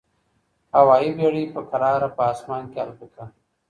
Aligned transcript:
هوايي 0.75 1.09
بېړۍ 1.17 1.45
په 1.53 1.61
کراره 1.69 2.07
په 2.15 2.21
اسمان 2.33 2.63
کي 2.71 2.77
البوته. 2.85 3.23